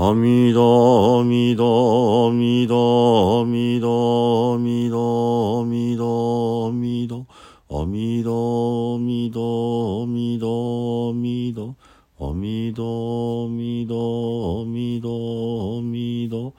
[0.00, 7.26] 阿弥陀弥陀弥陀弥陀弥陀弥陀弥陀
[7.66, 11.74] 阿弥陀弥陀弥陀弥陀
[12.20, 16.54] 阿弥陀弥陀弥陀弥陀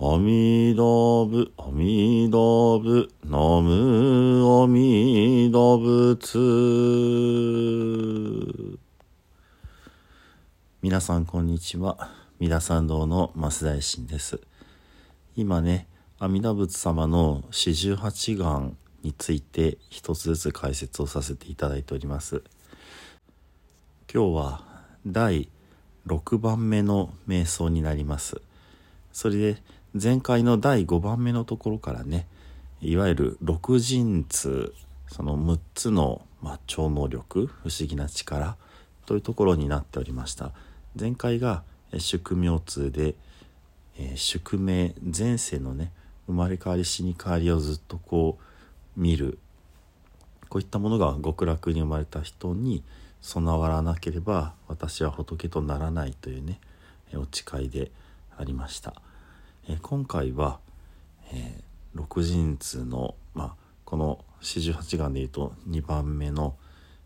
[0.00, 6.40] 阿弥陀仏阿弥陀仏ナム阿弥陀仏
[10.82, 14.40] 皆さんこんにちは三田参道の増大臣です。
[15.36, 15.86] 今ね
[16.18, 22.42] 阿弥陀仏様の四十八願について一つずつ解説をさせていただいております。
[24.10, 24.64] 今日は
[25.06, 25.50] 第
[26.06, 28.40] 6番目の瞑想になります。
[29.12, 29.62] それで
[29.92, 32.26] 前回の第5番目のところからね
[32.80, 34.72] いわゆる六神通
[35.08, 38.56] その6つの、まあ、超能力不思議な力
[39.04, 40.52] というところになっておりました。
[40.98, 41.64] 前回が
[41.98, 43.14] 宿命通で、
[43.98, 45.92] えー、宿命前世のね
[46.26, 48.38] 生まれ変わり死に変わりをずっとこ
[48.96, 49.38] う見る。
[50.48, 52.82] こういったものが極楽に生まれた人に
[53.20, 56.58] 備わらなければ私は仏とならないというね
[57.14, 57.92] お誓いで
[58.36, 58.94] ありました、
[59.68, 60.58] えー、今回は、
[61.32, 61.62] えー、
[61.94, 66.56] 六神通の、まあ、この四十八願でいうと2番目の、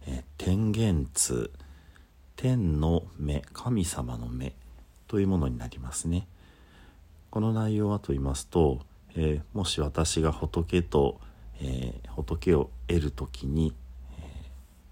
[0.06, 1.50] えー、天元通。
[2.36, 4.52] 天の目神様の目。
[5.06, 6.26] というものになりますね。
[7.30, 8.80] この内容はと言いますと、
[9.16, 11.20] えー、もし私が仏と、
[11.60, 13.74] えー、仏を得る時に、
[14.18, 14.48] えー、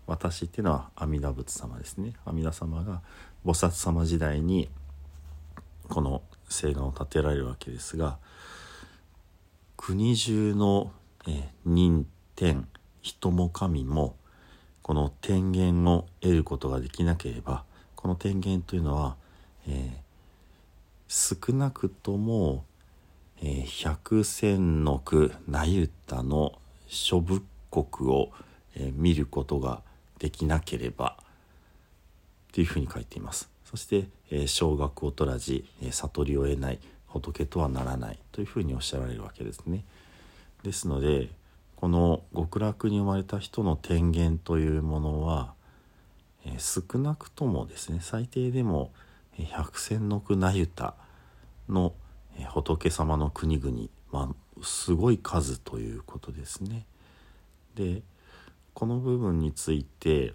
[0.07, 2.15] 私っていうのは阿弥陀仏様ですね。
[2.25, 3.01] 阿弥陀様が
[3.45, 4.69] 菩薩様時代に
[5.89, 8.19] この誓願を立てられるわけですが
[9.77, 10.93] 国中の、
[11.27, 12.67] えー、人天
[13.01, 14.17] 人も神も
[14.83, 17.65] この天元を得ることができなければ
[18.03, 19.17] この天元というのは、
[19.69, 22.65] えー、少なくとも、
[23.41, 28.31] えー、百千の句那由他の諸仏国を、
[28.77, 29.83] えー、見ることが
[30.19, 31.17] できなければ
[32.53, 33.51] というふうに書いています。
[33.65, 39.85] そして、えー、小学を取らじ、えー、悟りを得ない仏とはならないというふうにおっしゃられるわけですね。
[40.63, 41.29] ですので
[41.77, 45.55] この極楽に生まれた人の天元というものは、
[46.47, 48.93] えー、少なくともですね最低でも
[49.39, 50.95] 百戦の句那由他
[51.69, 51.95] の、
[52.49, 56.87] 仏様の国々まあすごい数ということですね。
[57.75, 58.03] で
[58.75, 60.33] この部分について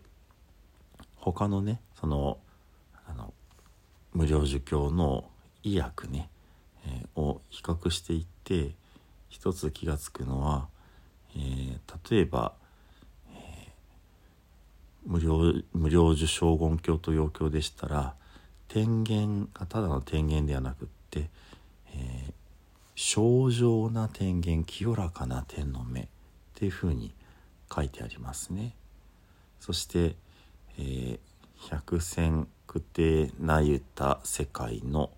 [1.16, 2.38] 他のねその
[3.08, 3.34] あの
[4.14, 5.30] 無料儒教の
[5.64, 6.30] 医薬ね、
[6.86, 8.76] えー、を比較していって
[9.30, 10.68] 一つ気が付くのは
[11.36, 12.54] えー、例えば、
[13.32, 18.16] えー、無料無料受賞言教と要教でしたら
[18.68, 21.30] 天元がただの天元ではなくって、
[21.94, 22.34] えー、
[22.96, 26.08] 正常な天元清らかな天の目っ
[26.56, 27.14] ていうふうに
[27.74, 28.76] 書いてありますね。
[29.60, 30.16] そして、
[30.78, 31.20] えー、
[31.70, 35.10] 百戦九定なゆた世界の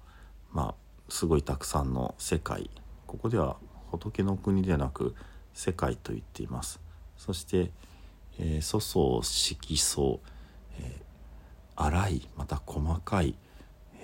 [0.51, 0.75] まあ
[1.09, 2.69] すごいたくさんの世界。
[3.07, 3.57] ここでは
[3.91, 5.15] 仏の国ではなく
[5.53, 6.79] 世界と言っています。
[7.17, 7.71] そして、
[8.37, 10.19] えー、粗相色相、
[11.81, 13.35] 荒いまた細かい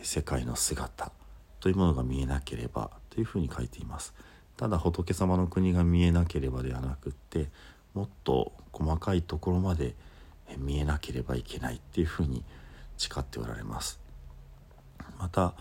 [0.02, 1.12] 世界の姿
[1.59, 4.13] というものが見えなければというふうに書いています。
[4.56, 7.50] ただ仏様の国が見えなければではなくって
[7.94, 9.94] もっと細かいところまで
[10.58, 12.46] 見えなければいけないっていうふうに
[12.97, 14.00] 誓っておられます。
[15.19, 15.53] また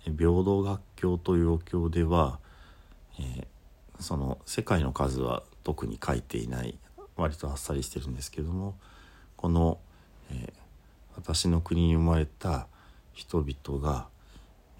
[0.00, 2.38] 平等学教というお経では、
[3.18, 6.78] えー、その世界の数は特に書いていない
[7.16, 8.78] 割とあっさりしてるんですけども
[9.36, 9.78] この、
[11.18, 12.68] 私の国に生まれた
[13.12, 14.06] 人々が、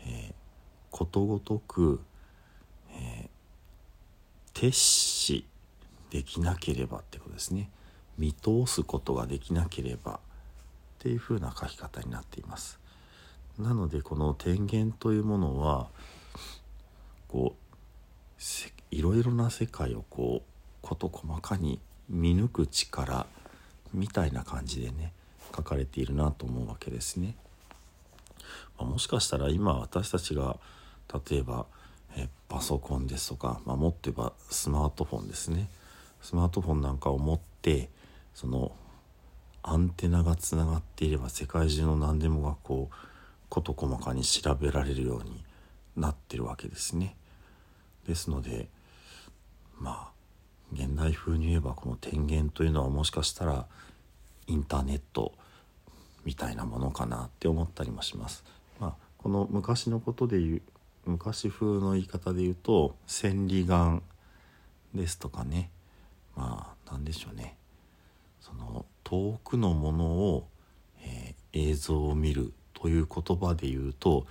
[0.07, 0.33] えー、
[0.93, 2.01] ことごとく、
[2.93, 3.29] えー、
[4.55, 5.45] 徹視
[6.11, 7.71] できなければってことですね。
[8.19, 10.19] 見通すことができなければっ
[11.01, 12.79] ていう風な書き方になっています。
[13.59, 15.89] なのでこの天元というものは
[17.27, 23.27] こういろいろな世界をこう事細かに見抜く力
[23.93, 25.13] みたいな感じでね
[25.55, 27.35] 書かれているなと思うわけですね。
[28.79, 30.57] まあ、もしかしたら今私たちが
[31.31, 31.67] 例えば
[32.17, 35.69] えパソコンですとか、まあ、もっと言えばスマートフォンですね
[36.23, 37.91] スマートフォンなんかを持って
[38.35, 38.73] その
[39.63, 42.95] アンテナがつながっていれば世界中の何でもがこう
[43.49, 45.45] 事細かに調べられるように
[45.97, 47.17] なってるわけですね。
[48.07, 48.69] ですので
[49.79, 50.19] まあ
[50.73, 53.67] 現代風に言えばこの天元というのはもしかしたら
[54.49, 55.33] インターネット
[56.25, 58.45] みたいなものかなって思ったりもします。
[58.81, 60.63] まあ、この昔のことで言う
[61.07, 64.03] 昔風の言い方で言うと千里眼
[64.95, 65.71] ですとかね
[66.37, 67.57] まあ何でしょうね
[68.41, 70.49] その遠くのものを、
[71.03, 74.27] えー、映像を見るという言葉で言うと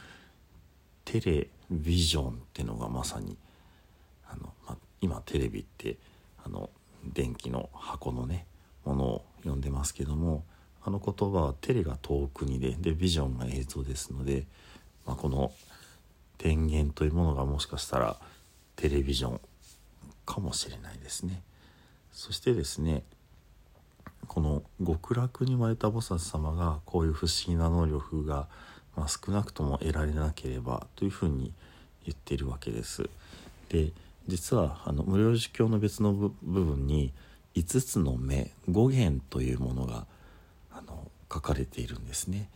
[1.04, 3.38] テレビジョンってのがまさに
[4.30, 5.98] あの、ま今テレビって
[6.44, 6.70] あの
[7.04, 8.46] 電気の箱のね
[8.86, 10.44] ものを呼んでますけども
[10.84, 14.46] あの言葉はテレが遠くにででビジョンが映像ですので、
[15.06, 15.52] まあ、この
[16.38, 18.18] 電源というものがもしかしたら
[18.76, 19.42] テレビジョン
[20.26, 21.42] かもしれないですね。
[22.12, 23.04] そしてですね
[24.28, 28.48] この極楽に生まれた菩薩様がこういう不思議な能力が、
[28.96, 31.54] まあ、少なくとも得られなければというふうに
[32.06, 33.10] 言っているわけです。
[33.70, 33.92] で
[34.28, 37.14] 実はあの無料儒教の別の部分に
[37.56, 40.06] 5つの目5元というものが
[40.72, 42.50] あの書かれているんですね。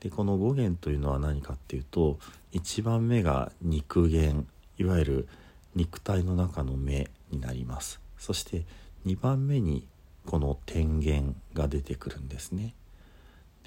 [0.00, 2.18] でこの5元というのは何かっていうと
[2.52, 4.46] 1番目が肉元
[4.78, 5.28] いわゆる
[5.74, 8.64] 肉体の中の目になりますそして
[9.06, 9.86] 2番目に
[10.26, 12.74] この天元が出てくるんですね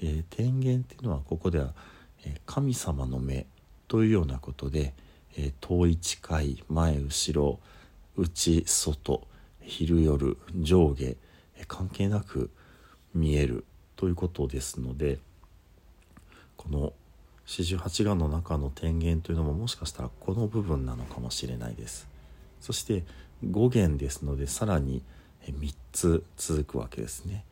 [0.00, 1.72] で天元っていうのはここでは
[2.46, 3.46] 神様の目
[3.86, 4.92] というようなことで
[5.60, 7.60] 遠い近い前後ろ
[8.16, 9.26] 内外
[9.64, 11.16] 昼夜上下
[11.66, 12.50] 関係なく
[13.14, 13.64] 見える
[13.96, 15.18] ということですので
[16.56, 16.92] この
[17.46, 22.08] 四十八願の中の天元というのももしかしたらこの部分なのかもしれないです。
[22.60, 23.04] そして
[23.44, 25.02] 5元ですのでさらに
[25.46, 27.44] 3つ続くわけですね。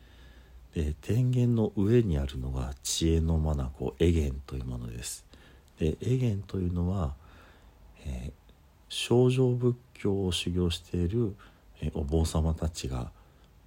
[0.73, 5.25] で天元の上にあるのが知恵の眼エゲンというものです。
[5.79, 7.13] でエゲンというのは、
[8.05, 8.31] えー、
[8.89, 11.35] 正常仏教を修行している
[11.93, 13.11] お坊様たちが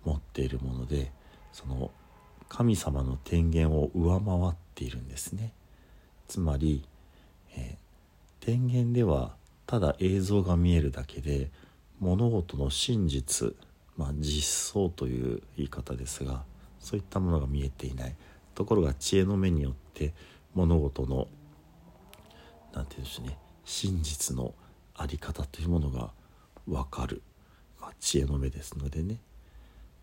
[0.04, 1.12] 持っているもので
[1.52, 1.90] その
[2.48, 5.52] 神様の天元を上回っているんですね。
[6.28, 6.84] つまり、
[7.56, 7.76] え、
[8.40, 9.34] 天元では
[9.66, 11.50] ただ映像が見えるだけで
[11.98, 13.54] 物事の真実、
[13.96, 16.44] まあ、実相という言い方ですが
[16.78, 18.14] そういったものが見えていない。
[18.54, 20.14] ところが知恵の目によって
[20.54, 21.28] 物事の
[22.72, 24.54] 何て言うんでしょうね真実の
[24.96, 26.10] 在り方というものが
[26.66, 27.22] 分かる。
[27.86, 29.20] まあ、知恵の目ですのでね。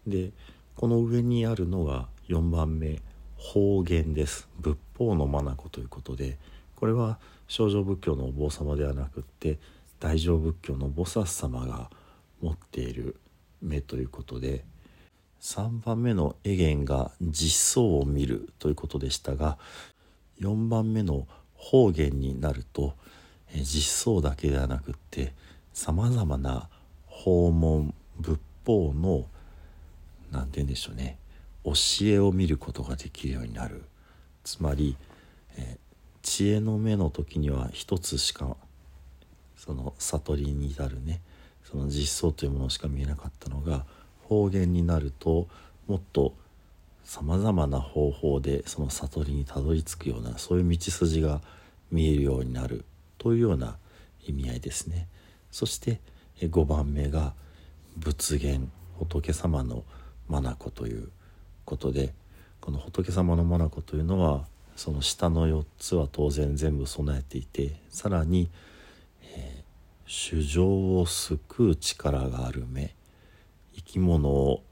[0.07, 0.31] で
[0.77, 3.01] この上にあるのが4番目
[3.35, 4.47] 方言です。
[4.62, 6.38] 仏法の眼ということで
[6.77, 7.19] これは
[7.50, 9.59] 少女仏教のお坊様ではなくって
[10.00, 11.89] 大乗仏教の菩薩様が
[12.41, 13.18] 持っている
[13.62, 14.63] 目ということで
[15.41, 19.57] 3番目のエゲンが実相を見るということでしたが
[20.39, 22.95] 4番目の方言になると
[23.53, 25.33] 実相だけではなくって
[25.74, 26.69] さまざまな
[27.23, 29.25] 訪問仏法の
[30.29, 31.17] 何て言うんでしょうね
[31.63, 31.71] 教
[32.01, 33.83] えを見ることができるようになる
[34.43, 34.97] つまり、
[35.55, 35.77] え
[36.21, 38.57] 知恵の目の時には一つしか
[39.55, 41.21] その悟りに至るね
[41.63, 43.85] その実相というものしか見えなかったのが
[44.23, 45.47] 方言になると
[45.87, 46.33] もっと
[47.05, 51.41] さまざまな方法でその悟りにたどり着くようなそういう道筋が
[51.89, 52.83] 見えるようになる
[53.17, 53.77] というような
[54.25, 55.07] 意味合いですね。
[55.51, 55.99] そして
[56.47, 57.33] 5番目が
[57.97, 59.83] 仏言仏様の
[60.29, 61.09] 眼という
[61.65, 62.13] ことで
[62.61, 64.45] この仏様の眼というのは
[64.75, 68.49] その下の4つは当然全部備えていてさらに、
[69.35, 70.63] えー、
[71.00, 72.95] を救う力がある目
[73.75, 74.63] 生き物を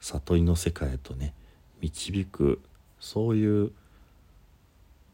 [0.00, 1.34] 悟りの世界へとね
[1.80, 2.60] 導く
[3.00, 3.72] そういう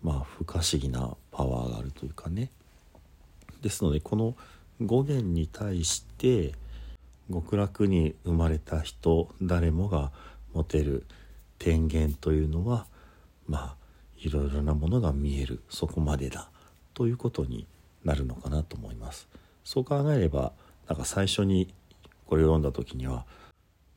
[0.03, 2.51] まあ不可思議なパワーがあるというかね。
[3.63, 4.37] ですのでこの
[4.81, 6.55] 「語源に対して
[7.31, 10.11] 極楽に生まれた人誰もが
[10.53, 11.05] 持てる
[11.59, 12.87] 天元というのは
[13.47, 13.77] まあ
[14.19, 16.51] いろいろなものが見えるそこまでだ
[16.95, 17.67] ということに
[18.05, 19.29] なるのかなと思います。
[19.65, 20.53] そう考えれば
[20.89, 21.73] なんか最初に
[22.27, 23.25] これを読んだ時には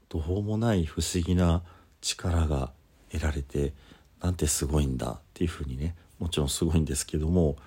[0.10, 1.63] 途方もない不思議な
[2.01, 2.72] 力が
[3.12, 3.74] 得られて
[4.22, 7.57] なんてすごいんだっていうふうにねもちろんすごいんですけども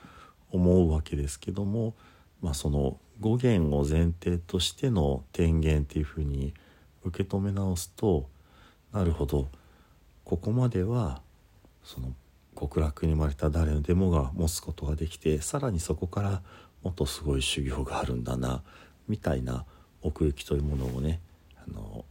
[0.50, 1.94] 思うわけですけども
[2.42, 6.54] まあ、その語源を前提としての天元っていうふうに
[7.04, 8.28] 受け止め直すと
[8.92, 9.48] なるほど
[10.24, 11.22] ここまでは
[11.84, 12.14] その
[12.58, 16.42] 極楽に生まれた誰でもが持つことができてさらにそこから
[16.82, 18.62] もっとすごい修行があるんだな
[19.08, 19.64] みたいな
[20.02, 21.20] 奥行きというものをね
[21.56, 22.04] あの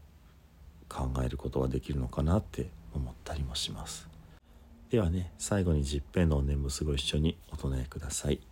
[0.88, 4.07] 考えることができるのかなって思ったりもします。
[4.89, 8.49] ではね最後に十平の念仏ご一緒にお唱えください。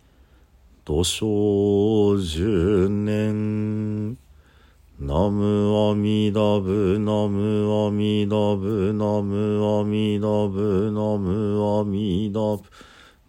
[0.88, 4.16] 土生十年
[4.98, 12.62] ナムアミダブナムアミダブナムアミダブナムアミダブ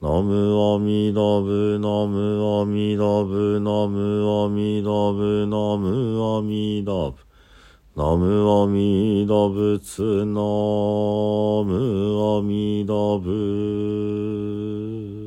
[0.01, 7.17] ナムアミダブ、ナムアミダブ、ナムアミダブ、ナムアミダブ。
[7.97, 10.39] ナムアミダブツ、ナ
[11.67, 15.18] ムアミダブ。